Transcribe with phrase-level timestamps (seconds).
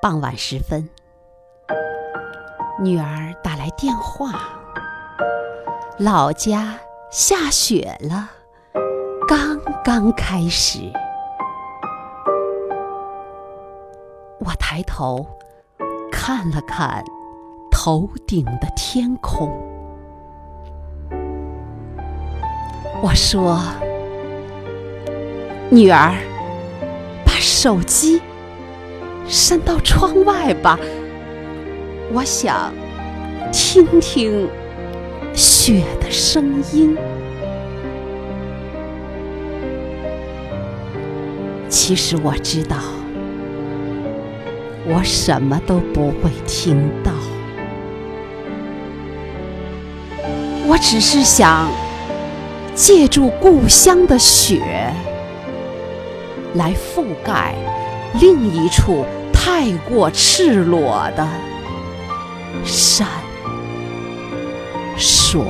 [0.00, 0.88] 傍晚时分，
[2.80, 4.30] 女儿打来电话，
[5.98, 6.78] 老家
[7.10, 8.30] 下雪了，
[9.26, 10.78] 刚刚开始。
[14.38, 15.26] 我抬头
[16.12, 17.02] 看了看
[17.68, 19.50] 头顶的天空，
[23.02, 23.60] 我说
[25.72, 26.14] ：“女儿，
[27.26, 28.22] 把手机。”
[29.48, 30.78] 伸到窗外吧，
[32.12, 32.70] 我想
[33.50, 34.46] 听听
[35.32, 36.94] 雪的声音。
[41.66, 42.76] 其实我知道，
[44.84, 47.10] 我什么都不会听到，
[50.66, 51.70] 我只是想
[52.74, 54.92] 借助故乡的雪
[56.52, 57.54] 来覆盖
[58.20, 59.06] 另一处。
[59.50, 61.26] 太过赤裸的
[62.66, 63.08] 山
[64.94, 65.40] 水。